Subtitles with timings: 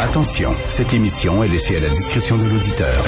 [0.00, 3.04] Attention, cette émission est laissée à la discrétion de l'auditeur.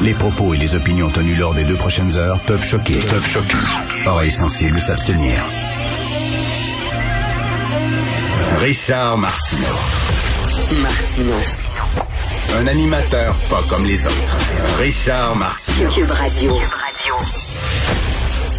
[0.00, 2.98] Les propos et les opinions tenues lors des deux prochaines heures peuvent choquer.
[3.08, 3.56] Peuvent choquer.
[4.06, 5.40] Oreilles sensibles s'abstenir.
[8.58, 9.66] Richard Martineau.
[10.80, 11.34] Martino.
[12.58, 14.36] Un animateur pas comme les autres.
[14.78, 15.90] Richard Martineau.
[15.90, 16.58] Cube Radio.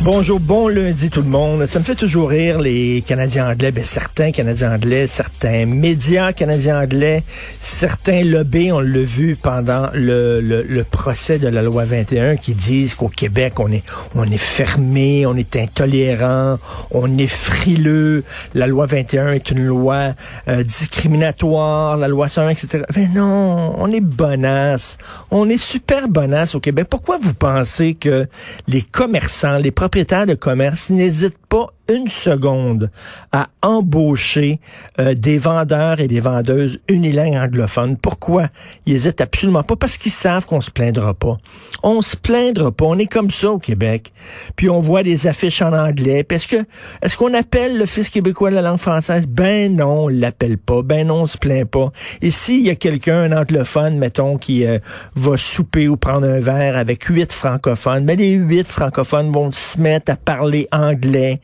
[0.04, 1.66] Bonjour, bon lundi tout le monde.
[1.66, 6.84] Ça me fait toujours rire les Canadiens anglais, ben certains Canadiens anglais, certains médias canadiens
[6.84, 7.24] anglais,
[7.60, 12.54] certains lobbies, on l'a vu pendant le, le, le, procès de la loi 21 qui
[12.54, 16.60] disent qu'au Québec on est on est fermé, on est intolérant,
[16.92, 20.14] on est frileux, la loi 21 est une loi
[20.48, 22.84] euh, discriminatoire, la loi 101, etc.
[22.94, 24.98] Ben non, on est bonasse.
[25.32, 26.88] On est super bonasse au Québec.
[26.90, 28.28] Pourquoi vous pensez que
[28.68, 32.90] les commerçants, les propriétaires de commerce n'hésitent pas une seconde
[33.32, 34.60] à embaucher
[35.00, 37.98] euh, des vendeurs et des vendeuses unilingues anglophones.
[37.98, 38.50] Pourquoi?
[38.86, 41.38] Ils hésitent absolument pas parce qu'ils savent qu'on se plaindra pas.
[41.84, 42.86] On se plaindra pas.
[42.86, 44.14] On est comme ça au Québec.
[44.56, 46.26] Puis on voit des affiches en anglais.
[46.30, 46.66] Est-ce que
[47.02, 49.26] est-ce qu'on appelle le fils québécois de la langue française?
[49.28, 50.82] Ben non, on l'appelle pas.
[50.82, 51.92] Ben non, on se plaint pas.
[52.22, 54.80] Et s'il y a quelqu'un, un anglophone, mettons, qui euh,
[55.16, 59.80] va souper ou prendre un verre avec huit francophones, ben les huit francophones vont se
[59.80, 61.42] mettre à parler anglais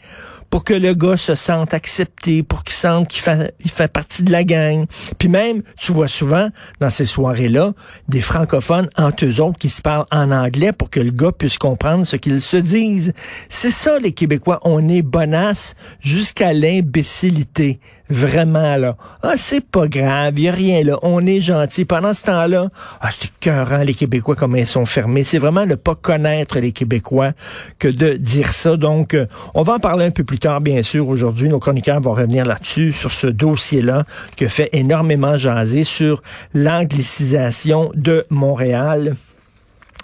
[0.52, 4.22] pour que le gars se sente accepté, pour qu'il sente qu'il fait, il fait partie
[4.22, 4.86] de la gang.
[5.18, 7.74] Puis même, tu vois souvent dans ces soirées-là
[8.10, 11.58] des francophones entre eux autres qui se parlent en anglais pour que le gars puisse
[11.58, 13.14] comprendre ce qu'ils se disent.
[13.50, 14.60] C'est ça, les Québécois.
[14.64, 17.80] On est bonasse jusqu'à l'imbécilité.
[18.12, 18.98] Vraiment, là.
[19.24, 21.00] Ah, c'est pas grave, y a rien, là.
[21.02, 21.86] On est gentil.
[21.86, 22.68] Pendant ce temps-là,
[23.00, 25.24] ah, c'est écœurant, les Québécois, comme ils sont fermés.
[25.24, 27.32] C'est vraiment ne pas connaître les Québécois
[27.80, 28.76] que de dire ça.
[28.76, 31.48] Donc, euh, on va en parler un peu plus tard, bien sûr, aujourd'hui.
[31.48, 34.04] Nos chroniqueurs vont revenir là-dessus, sur ce dossier-là,
[34.36, 36.22] que fait énormément jaser sur
[36.54, 39.16] l'anglicisation de Montréal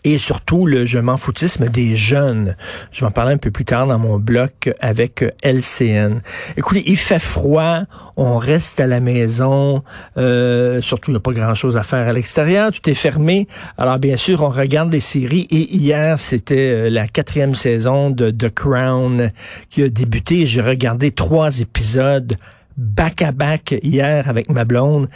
[0.08, 2.56] et surtout le je m'en foutisme des jeunes.
[2.94, 6.22] Je vais en parler un peu plus tard dans mon bloc avec LCN.
[6.56, 7.82] Écoutez, il fait froid,
[8.16, 9.84] on reste à la maison,
[10.18, 13.50] euh, surtout il n'y a pas grand-chose à faire à l'extérieur, tout est fermé.
[13.78, 18.32] Alors bien sûr, on regarde des séries et hier, c'était euh, la quatrième saison de
[18.32, 19.32] The Crown
[19.70, 20.46] qui a débuté.
[20.46, 22.38] J'ai regardé trois épisodes
[22.78, 25.10] back-à-back hier avec ma blonde.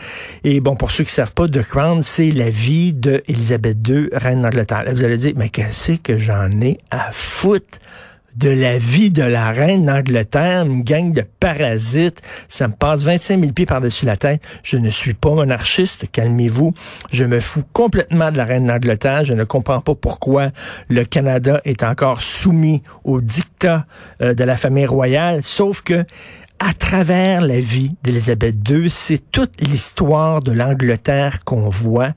[0.44, 4.10] Et bon, pour ceux qui savent pas, The Crown, c'est la vie de Elisabeth II,
[4.14, 4.84] reine d'Angleterre.
[4.92, 7.80] Vous allez dire, mais qu'est-ce que j'en ai à foutre?
[8.36, 12.22] de la vie de la reine d'Angleterre, une gang de parasites?
[12.48, 14.42] Ça me passe 25 000 pieds par-dessus la tête.
[14.64, 16.74] Je ne suis pas monarchiste, calmez-vous.
[17.12, 19.24] Je me fous complètement de la reine d'Angleterre.
[19.24, 20.52] Je ne comprends pas pourquoi
[20.90, 23.86] le Canada est encore soumis au dictat
[24.22, 26.06] euh, de la famille royale, sauf que
[26.64, 32.12] à travers la vie d'Élisabeth II, c'est toute l'histoire de l'Angleterre qu'on voit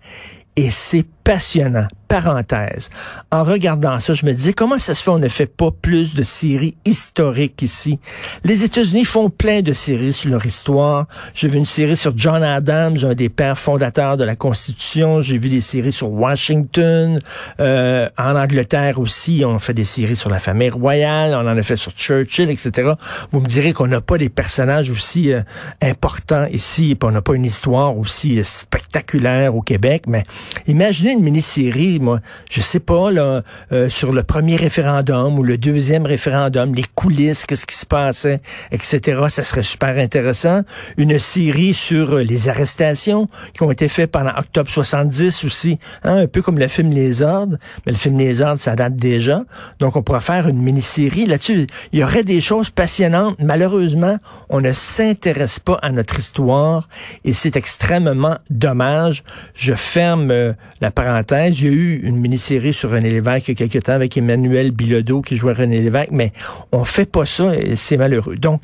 [0.55, 2.91] et c'est passionnant parenthèse.
[3.33, 6.15] En regardant ça, je me disais, comment ça se fait on ne fait pas plus
[6.15, 7.99] de séries historiques ici?
[8.45, 11.07] Les États-Unis font plein de séries sur leur histoire.
[11.35, 15.23] J'ai vu une série sur John Adams, un des pères fondateurs de la Constitution.
[15.23, 17.19] J'ai vu des séries sur Washington.
[17.59, 21.35] Euh, en Angleterre aussi, on fait des séries sur la famille royale.
[21.35, 22.93] On en a fait sur Churchill, etc.
[23.33, 25.43] Vous me direz qu'on n'a pas des personnages aussi euh,
[25.83, 30.05] importants ici, puis on n'a pas une histoire aussi euh, spectaculaire au Québec.
[30.07, 30.23] Mais
[30.69, 32.21] imaginez une mini-série moi,
[32.51, 37.47] je sais pas, là, euh, sur le premier référendum ou le deuxième référendum, les coulisses,
[37.47, 38.41] qu'est-ce qui se passait,
[38.73, 39.23] etc.
[39.29, 40.63] Ça serait super intéressant.
[40.97, 46.17] Une série sur euh, les arrestations qui ont été faites pendant octobre 70 aussi, hein,
[46.19, 49.45] un peu comme le film Les Ordres, mais le film Les Ordres, ça date déjà.
[49.79, 51.67] Donc, on pourrait faire une mini-série là-dessus.
[51.93, 53.37] Il y aurait des choses passionnantes.
[53.39, 54.19] Malheureusement,
[54.49, 56.89] on ne s'intéresse pas à notre histoire
[57.25, 59.23] et c'est extrêmement dommage.
[59.55, 61.04] Je ferme euh, la parenthèse.
[61.05, 64.17] Il y a eu une mini-série sur René Lévesque il y a quelques temps avec
[64.17, 66.33] Emmanuel Bilodeau qui jouait René Lévesque, mais
[66.73, 68.37] on fait pas ça et c'est malheureux.
[68.37, 68.63] Donc,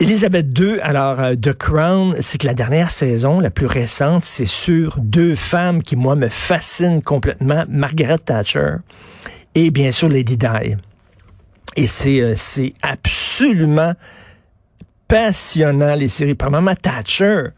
[0.00, 4.46] Elisabeth II, alors euh, The Crown, c'est que la dernière saison, la plus récente, c'est
[4.46, 8.78] sur deux femmes qui, moi, me fascinent complètement, Margaret Thatcher
[9.54, 10.76] et bien sûr Lady Di.
[11.76, 13.92] Et c'est euh, absolument
[15.06, 16.34] passionnant, les séries.
[16.34, 17.50] Par Maman Thatcher,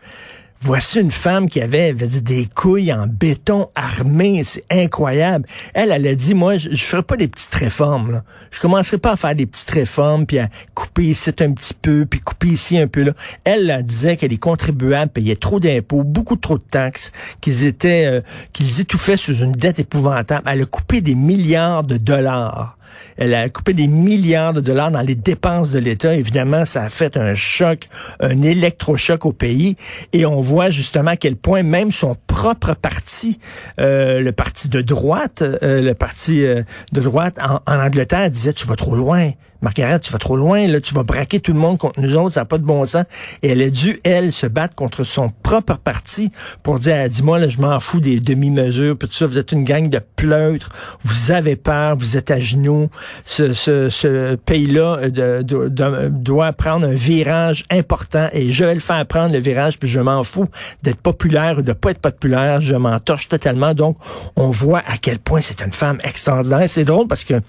[0.60, 5.44] Voici une femme qui avait, avait des couilles en béton armé, c'est incroyable.
[5.74, 8.12] Elle, elle a dit, moi, je, ne ferai pas des petites réformes.
[8.12, 8.24] Là.
[8.50, 12.06] Je commencerai pas à faire des petites réformes, puis à couper ici un petit peu,
[12.06, 13.12] puis couper ici un peu là.
[13.44, 17.12] Elle, elle disait que les contribuables payaient trop d'impôts, beaucoup trop de taxes,
[17.42, 18.20] qu'ils étaient, euh,
[18.54, 20.48] qu'ils étouffaient sous une dette épouvantable.
[20.50, 22.78] Elle a coupé des milliards de dollars
[23.16, 26.14] elle a coupé des milliards de dollars dans les dépenses de l'État.
[26.14, 27.88] Évidemment, ça a fait un choc,
[28.20, 29.76] un électrochoc au pays.
[30.12, 33.38] Et on voit justement à quel point même son propre parti,
[33.81, 38.52] euh, le parti de droite, euh, le parti euh, de droite en, en Angleterre disait,
[38.52, 39.32] tu vas trop loin.
[39.64, 42.34] Margaret, tu vas trop loin, là, tu vas braquer tout le monde contre nous autres,
[42.34, 43.05] ça n'a pas de bon sens.
[43.43, 46.31] Et elle a dû, elle, se battre contre son propre parti
[46.62, 49.64] pour dire, dis-moi, là, je m'en fous des demi-mesures, puis tout ça, vous êtes une
[49.64, 50.69] gang de pleutres,
[51.02, 52.90] vous avez peur, vous êtes à genoux.
[53.25, 59.38] Ce, pays-là euh, doit prendre un virage important et je vais le faire prendre, le
[59.38, 60.49] virage, puis je m'en fous
[60.82, 63.72] d'être populaire ou de pas être populaire, je m'en torche totalement.
[63.72, 63.96] Donc,
[64.37, 66.69] on voit à quel point c'est une femme extraordinaire.
[66.69, 67.40] C'est drôle parce que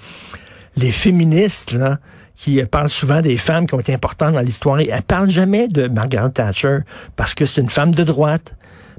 [0.75, 1.99] les féministes, là,
[2.35, 5.87] qui parlent souvent des femmes qui ont été importantes dans l'histoire, elles parlent jamais de
[5.87, 6.79] Margaret Thatcher
[7.15, 8.55] parce que c'est une femme de droite.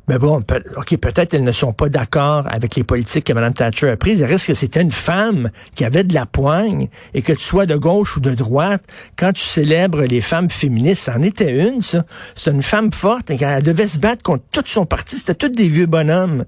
[0.09, 0.41] Mais bon,
[0.77, 4.21] OK, peut-être elles ne sont pas d'accord avec les politiques que Mme Thatcher a prises.
[4.21, 7.67] Il reste que c'était une femme qui avait de la poigne et que tu sois
[7.67, 8.85] de gauche ou de droite,
[9.19, 12.05] quand tu célèbres les femmes féministes, c'en était une, ça.
[12.37, 15.19] C'est une femme forte et elle devait se battre contre tout son parti.
[15.19, 16.45] C'était tous des vieux bonhommes.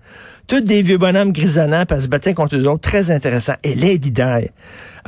[0.47, 2.81] Tous des vieux bonhommes grisonnants, puis elle se battait contre eux autres.
[2.81, 3.55] Très intéressant.
[3.65, 4.23] Et Lady Di.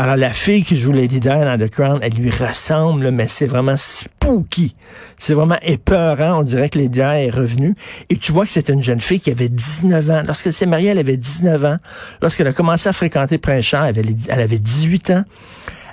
[0.03, 3.45] Alors, la fille qui joue Lady Di dans The Crown, elle lui ressemble, mais c'est
[3.45, 4.75] vraiment spooky.
[5.19, 6.41] C'est vraiment épeurant.
[6.41, 7.75] On dirait que Lady Di est revenue.
[8.09, 10.23] Et tu vois que c'est une jeune fille qui avait 19 ans.
[10.27, 11.77] Lorsqu'elle s'est mariée, elle avait 19 ans.
[12.23, 15.25] Lorsqu'elle a commencé à fréquenter Prince Charles, elle avait, elle avait 18 ans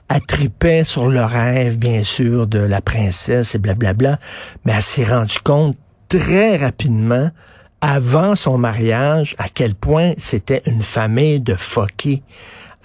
[0.09, 4.19] elle tripait sur le rêve, bien sûr, de la princesse et blablabla,
[4.63, 5.75] mais elle s'est rendue compte
[6.07, 7.29] très rapidement
[7.81, 12.23] avant son mariage à quel point c'était une famille de foqués,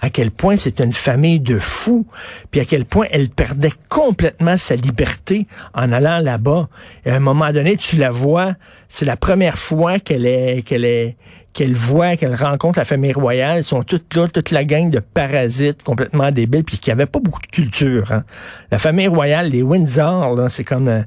[0.03, 2.05] à quel point c'était une famille de fous,
[2.51, 6.67] puis à quel point elle perdait complètement sa liberté en allant là-bas.
[7.05, 8.55] Et à un moment donné, tu la vois,
[8.89, 11.15] c'est la première fois qu'elle est qu'elle est
[11.53, 14.99] qu'elle voit, qu'elle rencontre la famille royale, ils sont toutes là, toute la gang de
[14.99, 18.11] parasites complètement débiles, puis qui n'avaient pas beaucoup de culture.
[18.11, 18.25] Hein.
[18.71, 20.89] La famille royale, les Windsor, c'est comme...
[20.89, 21.03] Euh,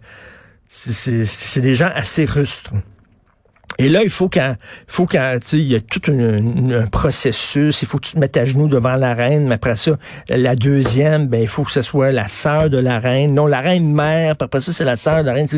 [0.69, 2.72] c'est des gens assez rustres.
[3.78, 4.56] Et là, il faut qu'un,
[4.87, 7.82] faut qu'un, tu y a tout un processus.
[7.82, 9.49] Il faut que tu te mettes à genoux devant la reine.
[9.49, 9.93] Mais après ça,
[10.28, 13.34] la deuxième, ben, il faut que ce soit la sœur de la reine.
[13.34, 14.37] Non, la reine mère.
[14.37, 15.49] Puis après ça, c'est la sœur de la reine.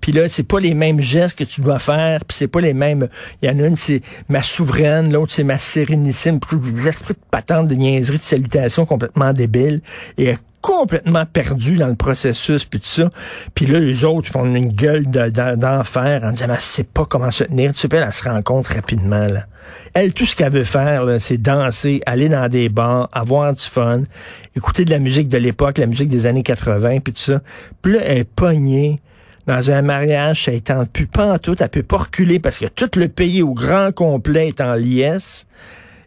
[0.00, 2.24] Puis là, c'est pas les mêmes gestes que tu dois faire.
[2.24, 3.08] Puis c'est pas les mêmes.
[3.42, 5.12] Il y en a une, c'est ma souveraine.
[5.12, 6.40] L'autre, c'est ma sérénissime.
[6.84, 9.80] L'esprit de patente, de niaiserie, de salutation complètement débile.
[10.60, 13.10] Complètement perdu dans le processus puis tout ça.
[13.54, 17.44] Puis là, les autres font une gueule d'enfer en disant, mais c'est pas comment se
[17.44, 17.72] tenir.
[17.72, 19.46] Tu sais, elle, se rencontre rapidement, là.
[19.92, 24.02] Elle, tout ce qu'elle veut faire, c'est danser, aller dans des bars, avoir du fun,
[24.56, 27.40] écouter de la musique de l'époque, la musique des années 80 puis tout ça.
[27.82, 29.00] Puis là, elle est pognée
[29.46, 32.66] dans un mariage, ça étant plus pas en tout, elle peut pas reculer parce que
[32.66, 35.46] tout le pays au grand complet est en liesse.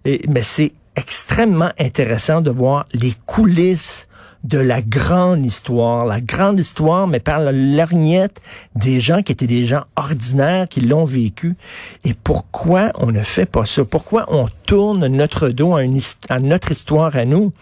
[0.05, 4.08] Mais c'est extrêmement intéressant de voir les coulisses
[4.43, 8.41] de la grande histoire, la grande histoire, mais par la lorgnette
[8.75, 11.55] des gens qui étaient des gens ordinaires, qui l'ont vécu.
[12.03, 13.86] Et pourquoi on ne fait pas ça?
[13.86, 15.81] Pourquoi on tourne notre dos à,
[16.29, 17.53] à notre histoire à nous?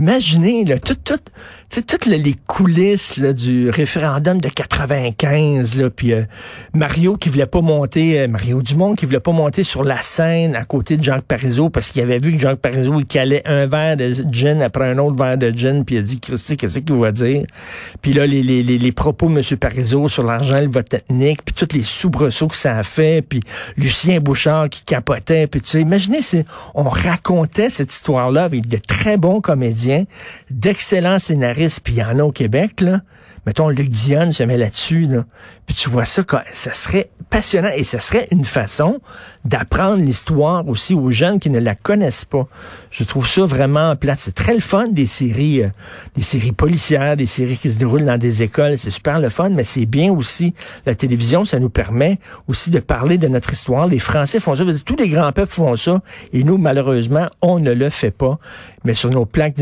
[0.00, 1.18] Imaginez, là, tout, tout,
[1.82, 6.22] toutes les coulisses là, du référendum de 95, là, puis euh,
[6.72, 10.56] Mario qui voulait pas monter, euh, Mario Dumont qui voulait pas monter sur la scène
[10.56, 13.66] à côté de Jacques Parizeau parce qu'il avait vu que Jacques Parizeau il calait un
[13.66, 16.78] verre de gin après un autre verre de gin, puis il a dit Christy, qu'est-ce
[16.78, 17.44] qu'il va dire?
[18.00, 19.58] Puis là, les, les, les, propos de M.
[19.58, 23.40] Parizeau sur l'argent, le vote ethnique, puis tous les soubresauts que ça a fait, puis
[23.76, 26.20] Lucien Bouchard qui capotait, puis tu sais, imaginez,
[26.74, 29.89] on racontait cette histoire-là avec de très bons comédiens
[30.50, 33.00] d'excellents scénaristes, puis au Québec, là.
[33.46, 35.24] Mettons, Luc Dionne se met là-dessus, là.
[35.66, 39.00] Puis tu vois ça, ça serait passionnant et ça serait une façon
[39.44, 42.48] d'apprendre l'histoire aussi aux jeunes qui ne la connaissent pas.
[42.90, 44.18] Je trouve ça vraiment plate.
[44.18, 45.68] C'est très le fun des séries, euh,
[46.16, 48.76] des séries policières, des séries qui se déroulent dans des écoles.
[48.78, 50.54] C'est super le fun, mais c'est bien aussi
[50.86, 51.44] la télévision.
[51.44, 52.18] Ça nous permet
[52.48, 53.86] aussi de parler de notre histoire.
[53.86, 54.64] Les Français font ça.
[54.84, 56.02] Tous les grands peuples font ça.
[56.32, 58.38] Et nous, malheureusement, on ne le fait pas.
[58.84, 59.54] Mais sur nos plaques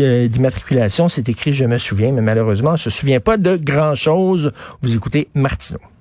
[0.00, 3.56] euh, d'immatriculation, c'est écrit «Je me souviens», mais malheureusement, on se souvient vient pas de
[3.56, 4.52] grand-chose.
[4.80, 5.91] Vous écoutez Martineau.